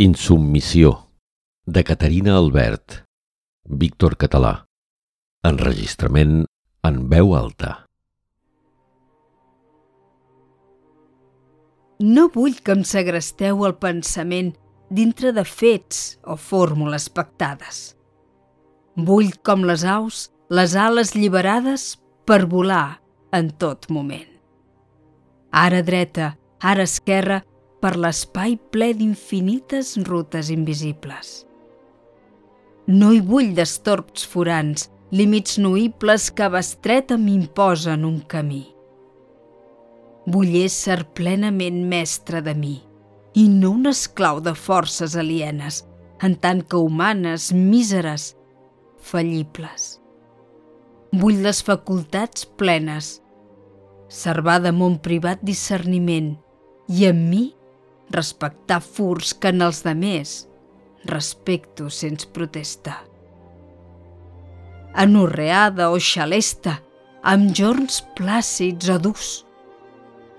Insubmissió, 0.00 1.10
de 1.66 1.82
Caterina 1.82 2.36
Albert, 2.36 3.02
Víctor 3.64 4.14
Català. 4.16 4.52
Enregistrament 5.42 6.44
en 6.86 7.00
veu 7.10 7.32
alta. 7.34 7.72
No 11.98 12.28
vull 12.30 12.60
que 12.62 12.76
em 12.78 12.86
segresteu 12.86 13.66
el 13.66 13.74
pensament 13.82 14.52
dintre 15.00 15.34
de 15.34 15.42
fets 15.42 16.04
o 16.22 16.38
fórmules 16.38 17.10
pactades. 17.10 17.82
Vull, 18.94 19.34
com 19.42 19.66
les 19.66 19.82
aus, 19.82 20.28
les 20.46 20.78
ales 20.78 21.16
lliberades 21.18 21.96
per 22.22 22.44
volar 22.46 23.00
en 23.34 23.50
tot 23.50 23.90
moment. 23.90 24.30
Ara 25.50 25.82
dreta, 25.82 26.36
ara 26.62 26.86
esquerra, 26.86 27.42
per 27.82 27.94
l'espai 27.96 28.56
ple 28.72 28.92
d'infinites 28.96 29.96
rutes 30.08 30.50
invisibles. 30.54 31.44
No 32.88 33.12
hi 33.12 33.20
vull 33.20 33.52
d'estorps 33.56 34.24
forans, 34.26 34.88
límits 35.12 35.58
nuïbles 35.60 36.30
que 36.32 36.48
bestreta 36.52 37.18
m'imposen 37.20 38.04
un 38.08 38.18
camí. 38.28 38.64
Vull 40.28 40.56
ésser 40.60 41.02
plenament 41.16 41.84
mestre 41.88 42.42
de 42.44 42.54
mi 42.56 42.74
i 43.38 43.46
no 43.48 43.70
un 43.76 43.88
esclau 43.88 44.40
de 44.44 44.54
forces 44.56 45.14
alienes, 45.16 45.84
en 46.20 46.34
tant 46.34 46.60
que 46.66 46.76
humanes, 46.76 47.52
míseres, 47.52 48.34
fallibles. 48.98 50.00
Vull 51.14 51.38
les 51.44 51.62
facultats 51.64 52.44
plenes, 52.58 53.18
servar 54.08 54.58
de 54.64 54.72
mon 54.72 54.98
privat 54.98 55.40
discerniment 55.44 56.34
i 56.88 57.06
en 57.08 57.22
mi 57.30 57.44
respectar 58.14 58.80
furs 58.84 59.34
que 59.34 59.52
en 59.52 59.62
els 59.66 59.82
demés 59.84 60.44
respecto 61.08 61.88
sens 61.90 62.26
protesta. 62.26 62.96
Anorreada 64.98 65.90
o 65.92 65.98
xalesta, 66.02 66.78
amb 67.22 67.52
jorns 67.54 68.00
plàcids 68.16 68.88
o 68.90 68.98
durs, 69.02 69.32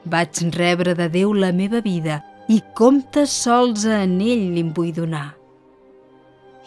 vaig 0.10 0.42
rebre 0.56 0.96
de 0.98 1.10
Déu 1.12 1.34
la 1.34 1.52
meva 1.56 1.82
vida 1.86 2.22
i 2.50 2.60
comptes 2.76 3.34
sols 3.46 3.86
a 3.86 4.02
en 4.06 4.18
ell 4.26 4.48
li'n 4.56 4.74
vull 4.74 4.94
donar. 4.96 5.36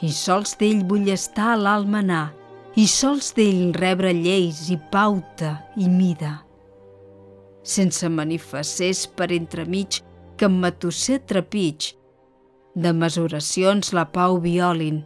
I 0.02 0.10
sols 0.14 0.54
d'ell 0.58 0.84
vull 0.86 1.10
estar 1.12 1.52
a 1.52 1.58
l'alma 1.58 2.00
anar, 2.02 2.28
i 2.74 2.86
sols 2.88 3.34
d'ell 3.36 3.74
rebre 3.76 4.14
lleis 4.16 4.70
i 4.72 4.78
pauta 4.92 5.58
i 5.76 5.88
mida. 5.92 6.38
Sense 7.62 8.08
manifesters 8.08 9.04
per 9.06 9.28
entremig 9.34 10.00
que 10.42 10.48
em 10.50 10.54
matusser 10.58 11.20
trepig, 11.30 11.92
de 12.74 12.90
mesuracions 13.00 13.92
la 13.94 14.02
pau 14.10 14.40
violin 14.42 14.96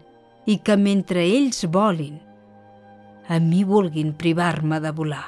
i 0.48 0.54
que 0.64 0.78
mentre 0.80 1.20
ells 1.28 1.58
volin, 1.74 2.14
a 3.28 3.36
mi 3.44 3.60
vulguin 3.68 4.14
privar-me 4.16 4.78
de 4.80 4.92
volar. 4.96 5.26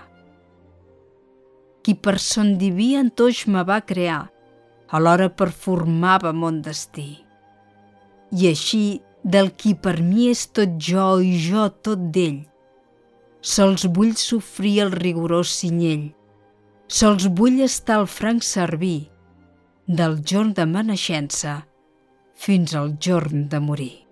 Qui 1.85 1.93
per 1.93 2.15
son 2.25 2.55
diví 2.63 2.87
antoix 2.97 3.43
me 3.53 3.67
va 3.69 3.83
crear, 3.91 4.23
alhora 4.89 5.29
per 5.29 5.51
formava 5.67 6.33
mon 6.33 6.63
destí. 6.65 7.11
I 8.33 8.49
així, 8.55 9.03
del 9.21 9.53
qui 9.61 9.75
per 9.77 9.99
mi 10.01 10.31
és 10.33 10.47
tot 10.57 10.81
jo 10.89 11.11
i 11.21 11.37
jo 11.51 11.69
tot 11.85 12.09
d'ell, 12.17 12.41
sols 13.45 13.85
vull 13.93 14.17
sofrir 14.17 14.75
el 14.89 14.97
rigorós 15.05 15.53
cinyell, 15.61 16.09
sols 16.89 17.29
vull 17.29 17.61
estar 17.69 18.01
al 18.01 18.09
franc 18.09 18.49
servir, 18.55 19.11
del 19.89 20.19
jorn 20.21 20.51
de 20.53 20.67
ma 20.69 20.83
naixença 20.85 21.53
fins 22.37 22.75
al 22.77 22.91
jorn 23.01 23.47
de 23.49 23.59
morir. 23.59 24.08